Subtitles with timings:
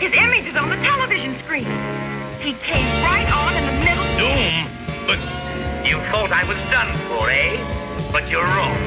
[0.00, 1.66] His image is on the television screen.
[2.40, 4.02] He came right on in the middle.
[4.16, 4.66] Doom?
[5.06, 5.20] But
[5.86, 7.60] you thought I was done for, eh?
[8.10, 8.78] But you're wrong.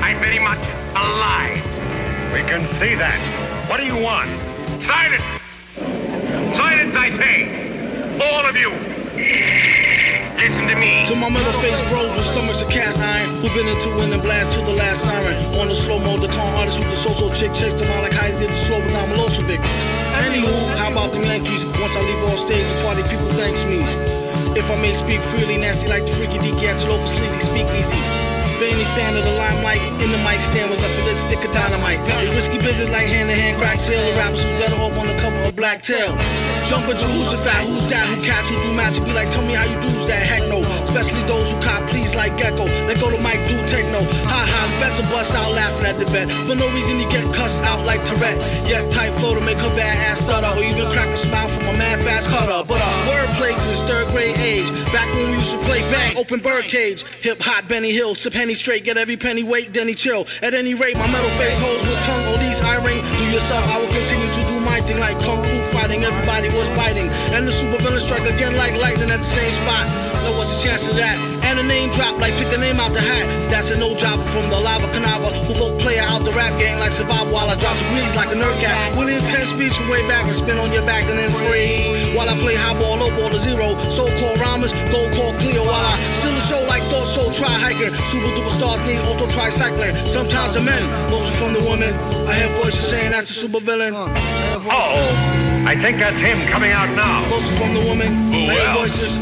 [0.00, 0.62] I'm very much
[0.94, 1.58] alive.
[2.32, 3.18] We can see that.
[3.68, 4.30] What do you want?
[4.86, 5.26] Silence!
[6.54, 7.34] Silence, I say!
[8.22, 9.85] All of you!
[10.36, 11.04] Listen to me.
[11.08, 14.22] To my metal face bros with stomachs of cast iron Who been into win and
[14.22, 17.32] blast till the last siren On the slow mode, the con artist with the so-so
[17.32, 19.62] chick Chase them out like Heidi did the slow but I'm Milosevic
[20.28, 21.64] Anywho, how about the Yankees?
[21.80, 23.80] Once I leave off stage, the party people thanks me
[24.52, 27.96] If I may speak freely, nasty like the freaky deaky at your local sleazy speakeasy
[28.66, 32.00] any fan of the limelight, in the mic stand was a lit stick of dynamite.
[32.24, 34.10] It's risky business like hand to hand crack sale.
[34.10, 36.16] The rappers who's better off on the cover of Black Tail.
[36.66, 38.02] Jump at you, who's a fat, who's that?
[38.10, 39.04] Who cats who do magic?
[39.06, 40.18] Be like, tell me how you do's that?
[40.18, 40.66] Heck no.
[40.82, 42.66] Especially those who cop please like Gecko.
[42.90, 44.02] Let go to Mike, do techno.
[44.26, 46.26] Ha ha, bets a bust out laughing at the bet.
[46.48, 48.42] For no reason, you get cussed out like Tourette.
[48.66, 50.50] Yet tight flow to make her bad ass stutter.
[50.58, 52.66] Or even crack a smile from a mad fast cutter.
[52.66, 54.66] But uh, wordplay since third grade age.
[54.90, 57.06] Back when we used to play bang, open birdcage.
[57.22, 60.26] Hip hop, Benny Hill, sip penny straight, get every penny weight, then he chill.
[60.42, 63.06] At any rate, my metal face holds with tongue, all these I ring.
[63.18, 64.15] Do yourself, I will continue
[64.84, 66.04] thing like kung fu fighting.
[66.04, 67.08] Everybody was biting.
[67.32, 69.88] And the super villain strike again like lightning at the same spot.
[70.24, 71.16] Now what's the chance of that?
[71.46, 73.24] And a name drop like pick a name out the hat.
[73.48, 76.78] That's a no job from the lava canava who vote player out the rap game
[76.78, 78.76] like survival while I drop the degrees like a nerd cat.
[78.98, 81.88] Willie intense speech from way back and spin on your back and then freeze.
[82.16, 83.78] While I play high ball, low ball to zero.
[83.88, 85.94] So called rhymers, go call Cleo while I
[87.36, 87.92] try hiking.
[88.08, 89.94] Super duper stars need auto tricycling.
[90.08, 91.92] Sometimes the men, mostly from the women.
[92.26, 93.92] I hear voices saying that's a super villain.
[93.94, 94.08] Oh,
[95.68, 97.20] I think that's him coming out now.
[97.28, 98.08] Mostly from the woman.
[98.32, 98.78] I hear well.
[98.80, 99.12] voices.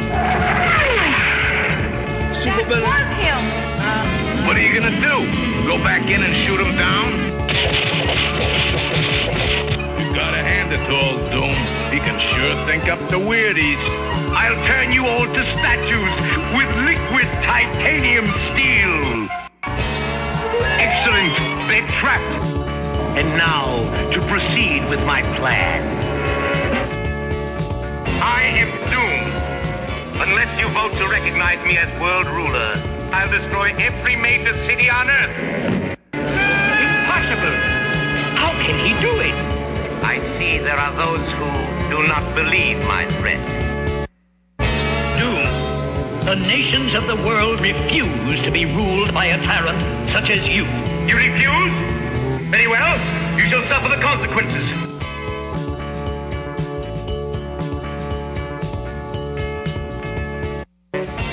[2.39, 2.87] Super villain.
[3.19, 3.43] him.
[4.47, 5.27] What are you gonna do?
[5.67, 7.11] Go back in and shoot him down?
[9.99, 11.57] You gotta hand it to old Doom.
[11.91, 13.83] He can sure think up the weirdies.
[14.37, 16.13] I'll turn you all to statues
[16.57, 19.29] with liquid titanium steel.
[20.83, 21.37] Excellent.
[21.69, 22.45] They're trapped.
[23.17, 23.79] And now
[24.13, 25.83] to proceed with my plan.
[28.21, 29.25] I am Doom.
[30.29, 32.75] Unless you vote to recognize me as world ruler,
[33.13, 35.97] I'll destroy every major city on Earth.
[36.13, 37.57] Impossible!
[38.35, 39.35] How can he do it?
[40.03, 43.74] I see there are those who do not believe my threat.
[46.35, 46.43] Doom.
[46.43, 49.79] The nations of the world refuse to be ruled by a tyrant
[50.11, 50.65] such as you.
[51.07, 51.73] You refuse?
[52.51, 52.99] Very well,
[53.39, 54.69] you shall suffer the consequences.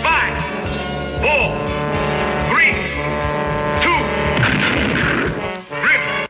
[0.02, 0.34] Five,
[1.22, 1.50] four,
[2.50, 2.74] three,
[3.82, 4.00] two,
[5.84, 6.30] rip.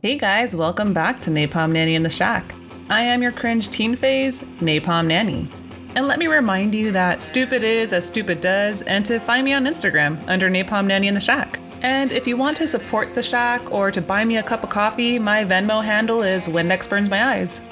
[0.00, 2.54] Hey guys, welcome back to Napalm Nanny in the Shack.
[2.88, 5.50] I am your cringe teen phase, Napalm Nanny.
[5.96, 9.54] And let me remind you that stupid is as stupid does, and to find me
[9.54, 11.58] on Instagram under Napalm Nanny in the Shack.
[11.80, 14.68] And if you want to support the Shack or to buy me a cup of
[14.68, 17.62] coffee, my Venmo handle is Windex Burns My Eyes.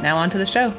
[0.00, 0.72] Now on to the show.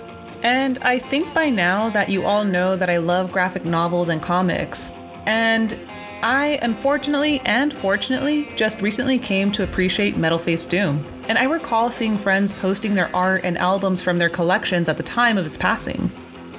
[0.43, 4.21] And I think by now that you all know that I love graphic novels and
[4.21, 4.93] comics.
[5.25, 5.77] And
[6.21, 11.05] I, unfortunately and fortunately, just recently came to appreciate Metal Face Doom.
[11.27, 15.03] And I recall seeing friends posting their art and albums from their collections at the
[15.03, 16.09] time of his passing.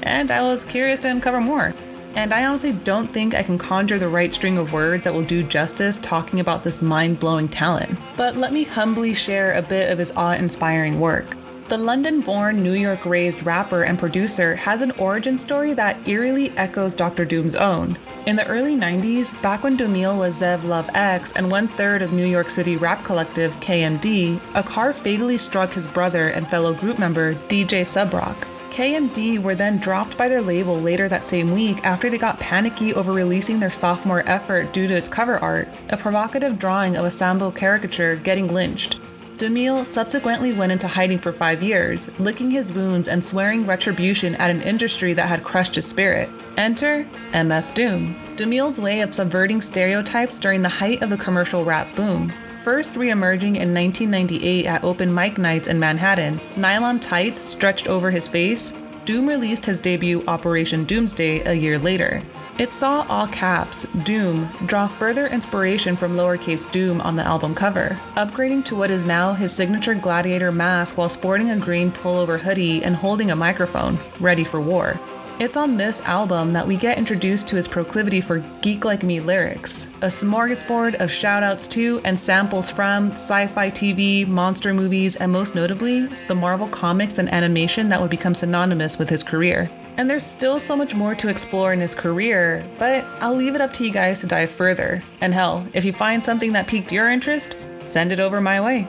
[0.04, 1.74] And I was curious to uncover more.
[2.14, 5.24] And I honestly don't think I can conjure the right string of words that will
[5.24, 7.98] do justice talking about this mind blowing talent.
[8.16, 11.36] But let me humbly share a bit of his awe inspiring work.
[11.68, 16.50] The London born, New York raised rapper and producer has an origin story that eerily
[16.58, 17.24] echoes Dr.
[17.24, 17.96] Doom's own.
[18.26, 22.12] In the early 90s, back when Dumile was Zev Love X and one third of
[22.12, 26.98] New York City rap collective KMD, a car fatally struck his brother and fellow group
[26.98, 28.36] member DJ Subroc.
[28.74, 32.92] KMD were then dropped by their label later that same week after they got panicky
[32.92, 37.10] over releasing their sophomore effort due to its cover art, a provocative drawing of a
[37.12, 38.98] Sambo caricature getting lynched.
[39.36, 44.50] Dumile subsequently went into hiding for five years, licking his wounds and swearing retribution at
[44.50, 46.28] an industry that had crushed his spirit.
[46.56, 48.16] Enter MF Doom.
[48.34, 52.32] Dumile's way of subverting stereotypes during the height of the commercial rap boom.
[52.64, 58.10] First re emerging in 1998 at open mic nights in Manhattan, nylon tights stretched over
[58.10, 58.72] his face,
[59.04, 62.22] Doom released his debut Operation Doomsday a year later.
[62.58, 67.98] It saw all caps, Doom, draw further inspiration from lowercase doom on the album cover,
[68.14, 72.82] upgrading to what is now his signature gladiator mask while sporting a green pullover hoodie
[72.82, 74.98] and holding a microphone, ready for war.
[75.40, 79.18] It's on this album that we get introduced to his proclivity for geek like me
[79.18, 85.32] lyrics, a smorgasbord of shoutouts to and samples from sci fi TV, monster movies, and
[85.32, 89.68] most notably, the Marvel comics and animation that would become synonymous with his career.
[89.96, 93.60] And there's still so much more to explore in his career, but I'll leave it
[93.60, 95.02] up to you guys to dive further.
[95.20, 98.86] And hell, if you find something that piqued your interest, send it over my way.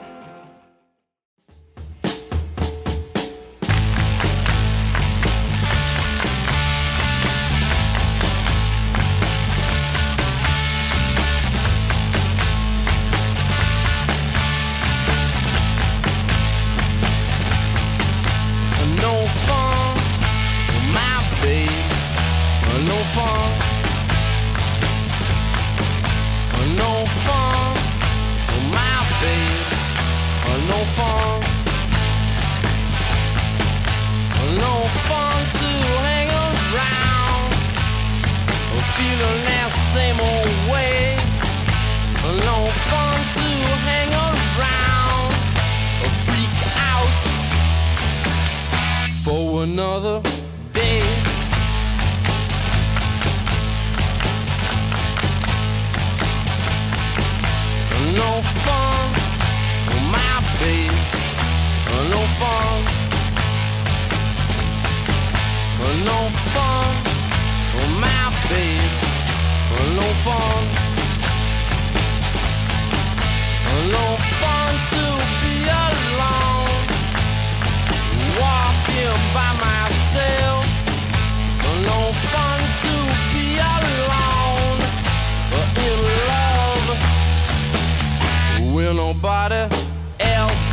[89.48, 89.74] nobody
[90.20, 90.66] else.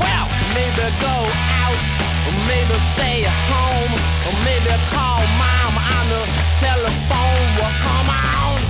[0.00, 1.16] Well, maybe go
[1.64, 1.80] out,
[2.26, 3.92] or maybe stay at home,
[4.26, 6.22] or maybe call mom on the
[6.60, 7.44] telephone.
[7.56, 8.60] Well, come on,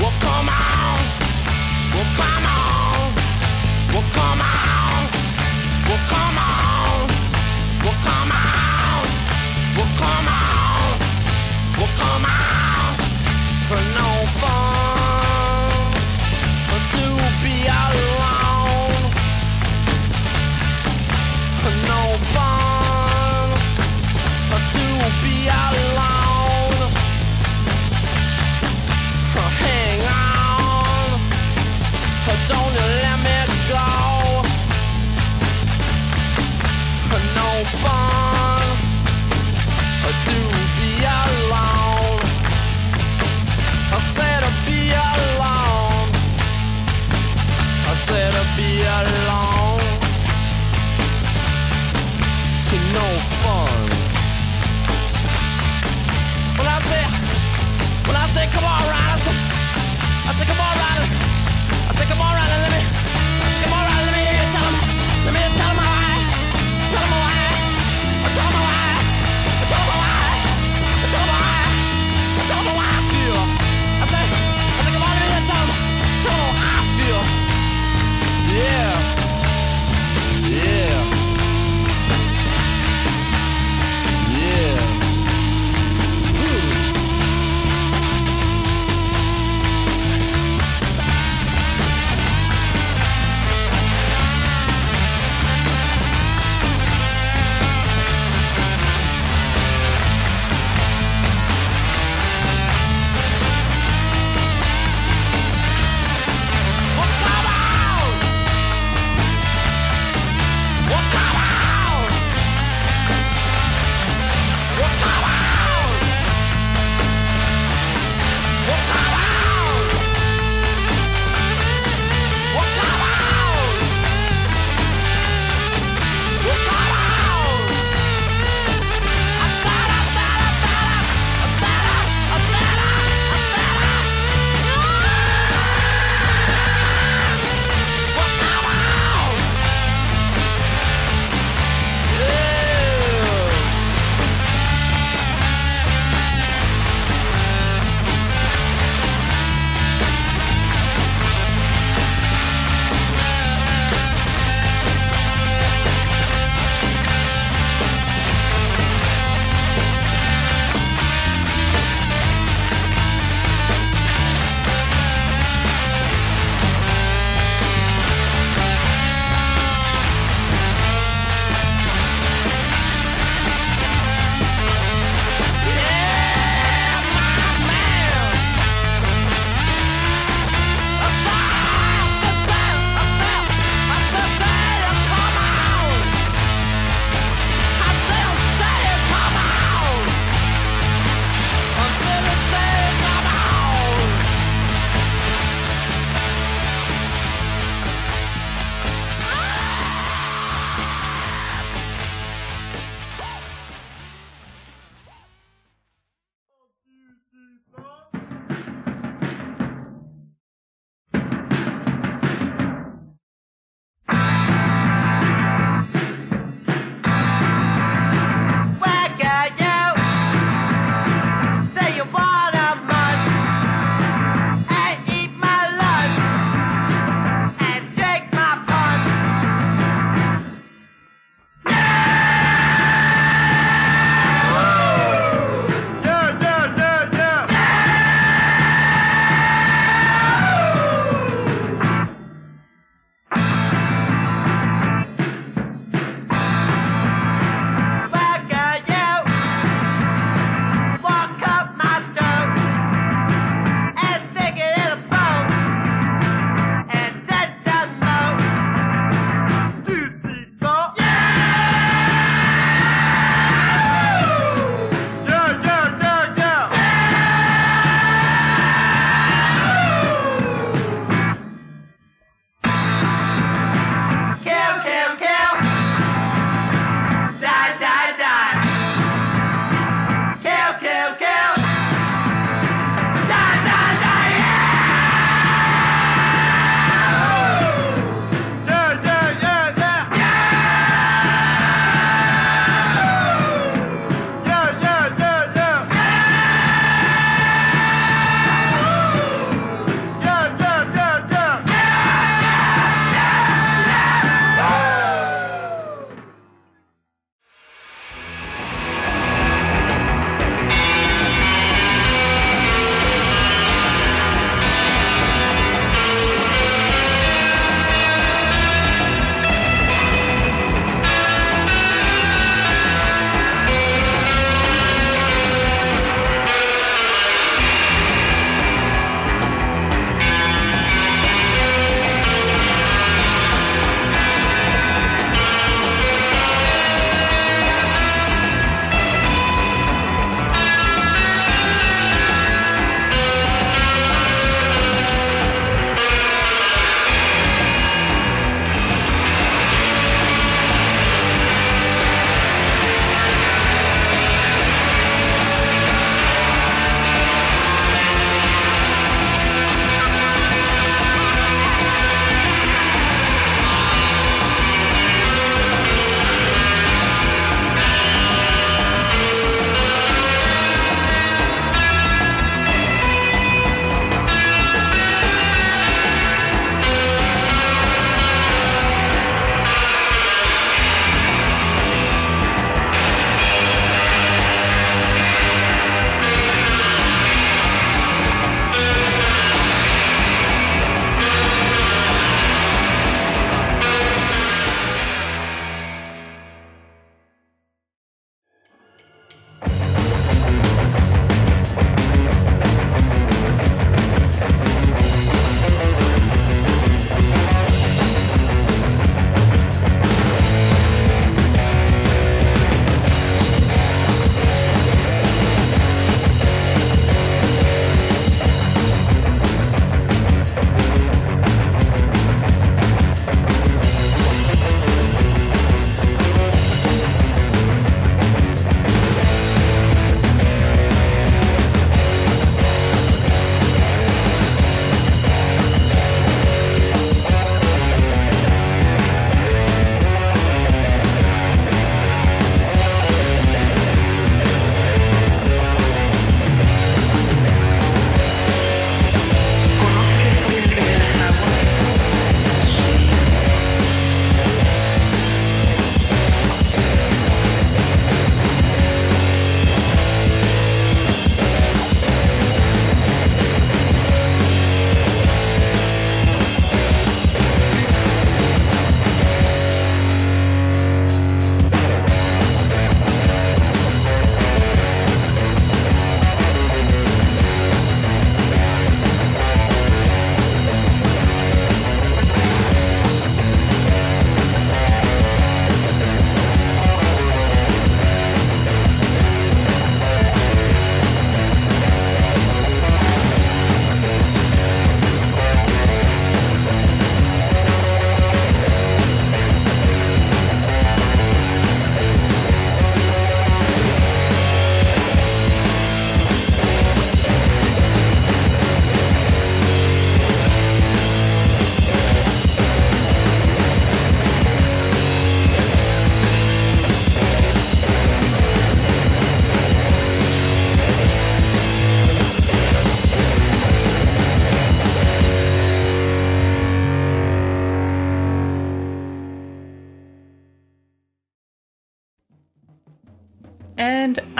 [0.00, 1.00] well, come on,
[1.94, 3.14] well, come on,
[3.92, 5.08] well, come on,
[5.88, 6.29] well, come on.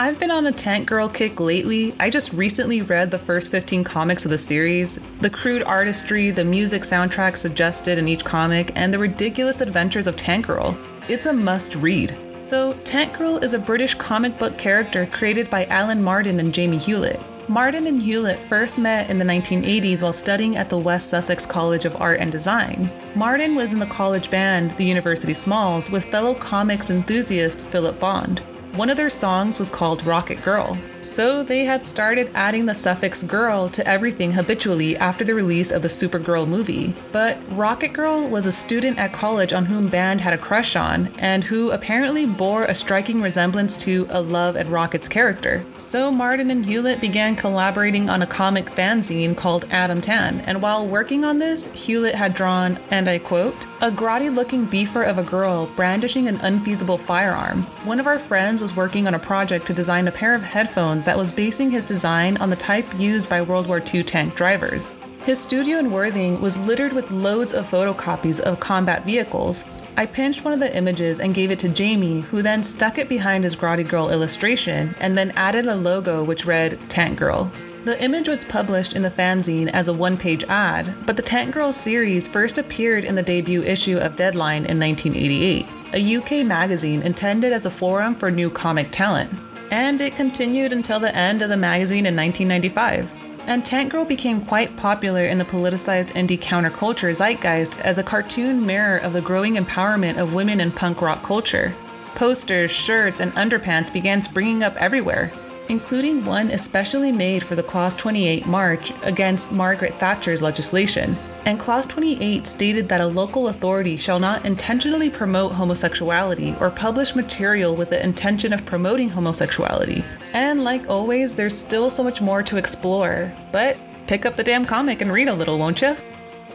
[0.01, 1.93] I've been on a Tank Girl kick lately.
[1.99, 4.97] I just recently read the first 15 comics of the series.
[5.19, 10.15] The crude artistry, the music soundtrack suggested in each comic, and the ridiculous adventures of
[10.15, 10.75] Tank Girl.
[11.07, 12.17] It's a must read.
[12.43, 16.79] So, Tank Girl is a British comic book character created by Alan Martin and Jamie
[16.79, 17.19] Hewlett.
[17.47, 21.85] Martin and Hewlett first met in the 1980s while studying at the West Sussex College
[21.85, 22.89] of Art and Design.
[23.13, 28.41] Martin was in the college band, the University Smalls, with fellow comics enthusiast Philip Bond.
[28.73, 30.77] One of their songs was called Rocket Girl.
[31.11, 35.81] So they had started adding the suffix girl to everything habitually after the release of
[35.81, 36.95] the Supergirl movie.
[37.11, 41.07] But Rocket Girl was a student at college on whom Bond had a crush on,
[41.17, 45.65] and who apparently bore a striking resemblance to a Love and Rockets character.
[45.79, 50.87] So Martin and Hewlett began collaborating on a comic fanzine called Atom Tan, and while
[50.87, 55.23] working on this, Hewlett had drawn, and I quote, a grotty looking beefer of a
[55.23, 57.63] girl brandishing an unfeasible firearm.
[57.83, 61.00] One of our friends was working on a project to design a pair of headphones
[61.05, 64.89] that was basing his design on the type used by World War II tank drivers.
[65.23, 69.63] His studio in Worthing was littered with loads of photocopies of combat vehicles.
[69.95, 73.07] I pinched one of the images and gave it to Jamie, who then stuck it
[73.07, 77.51] behind his Grotty Girl illustration and then added a logo which read Tank Girl.
[77.85, 81.53] The image was published in the fanzine as a one page ad, but the Tank
[81.53, 87.03] Girl series first appeared in the debut issue of Deadline in 1988, a UK magazine
[87.03, 89.31] intended as a forum for new comic talent
[89.71, 93.09] and it continued until the end of the magazine in 1995.
[93.47, 98.65] And Tank Girl became quite popular in the politicized indie counterculture zeitgeist as a cartoon
[98.65, 101.73] mirror of the growing empowerment of women in punk rock culture.
[102.13, 105.33] Posters, shirts, and underpants began springing up everywhere,
[105.71, 111.15] including one especially made for the Clause 28 march against Margaret Thatcher's legislation.
[111.45, 117.15] And Clause 28 stated that a local authority shall not intentionally promote homosexuality or publish
[117.15, 120.03] material with the intention of promoting homosexuality.
[120.33, 124.65] And like always, there's still so much more to explore, but pick up the damn
[124.65, 125.95] comic and read a little, won't you?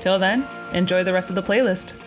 [0.01, 1.99] Till then, enjoy the rest of the playlist.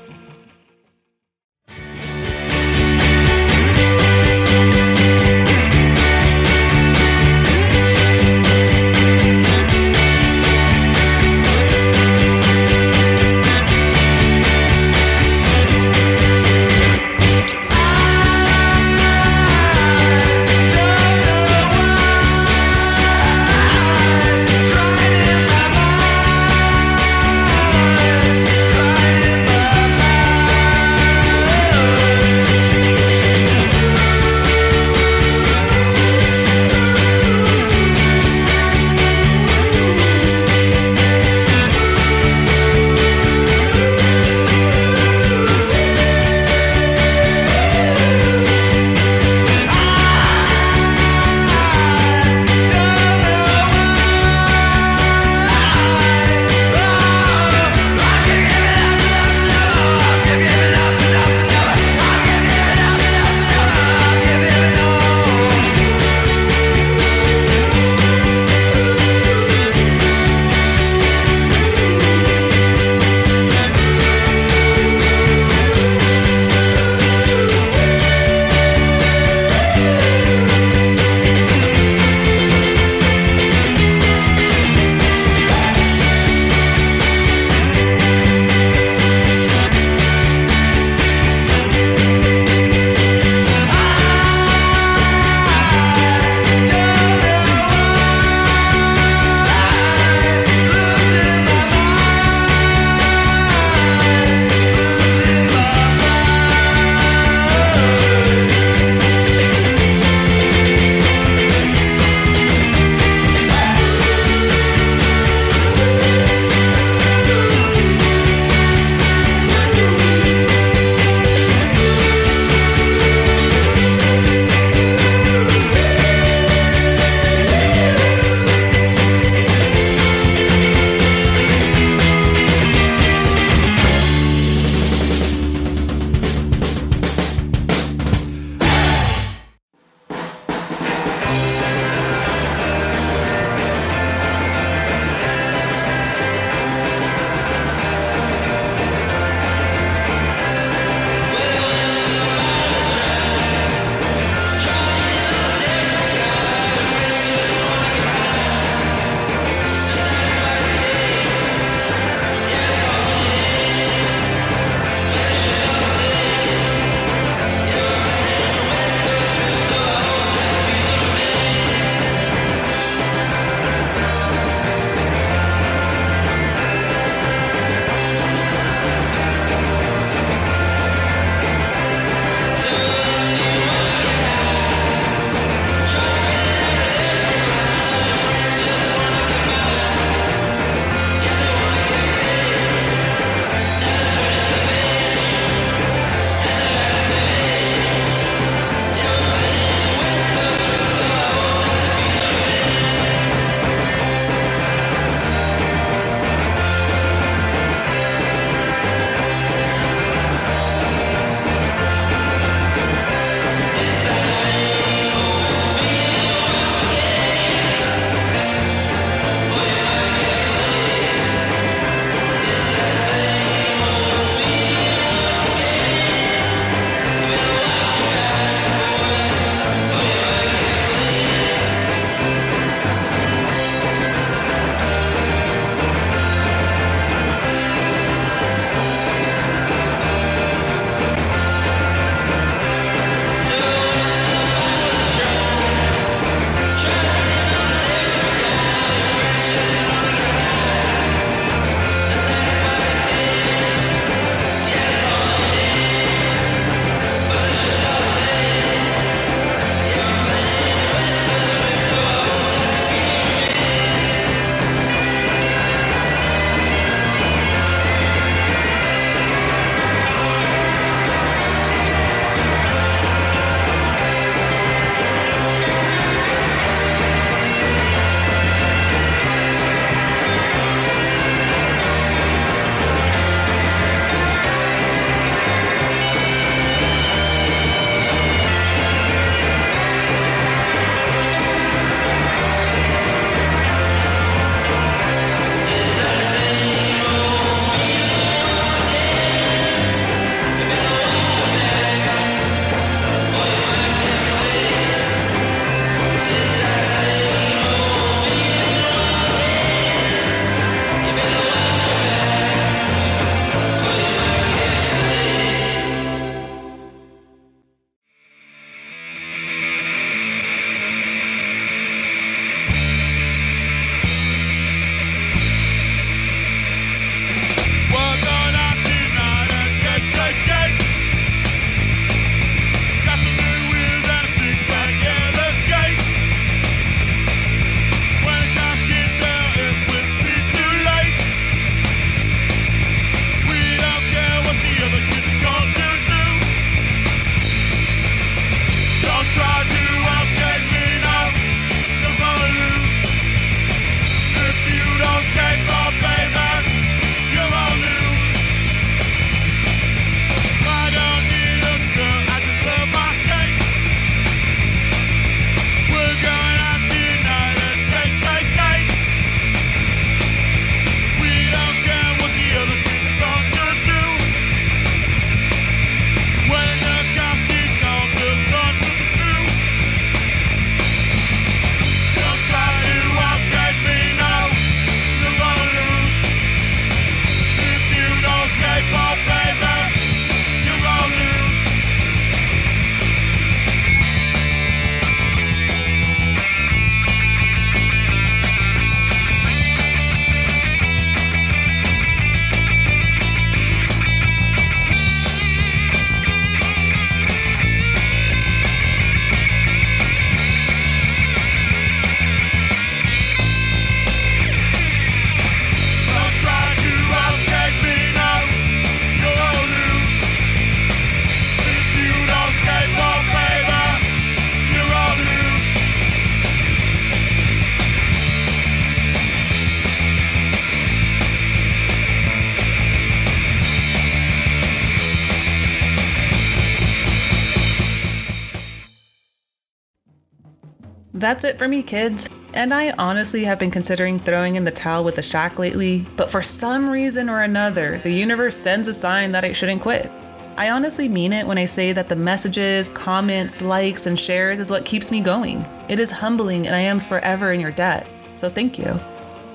[441.20, 442.30] That's it for me, kids.
[442.54, 446.32] And I honestly have been considering throwing in the towel with the shack lately, but
[446.32, 450.10] for some reason or another, the universe sends a sign that I shouldn't quit.
[450.56, 454.72] I honestly mean it when I say that the messages, comments, likes, and shares is
[454.72, 455.66] what keeps me going.
[455.90, 458.08] It is humbling, and I am forever in your debt.
[458.36, 458.98] So thank you.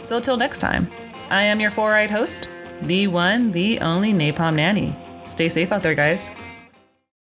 [0.02, 0.90] So till next time,
[1.30, 2.46] I am your four eyed host,
[2.82, 4.94] the one, the only Napalm Nanny.
[5.24, 6.28] Stay safe out there, guys.